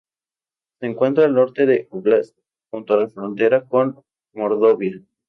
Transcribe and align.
Se 0.79 0.87
encuentra 0.87 1.25
al 1.25 1.35
norte 1.35 1.67
del 1.67 1.87
óblast, 1.91 2.35
junto 2.71 2.95
a 2.95 3.01
la 3.01 3.07
frontera 3.09 3.65
con 3.67 4.01
Mordovia. 4.33 4.99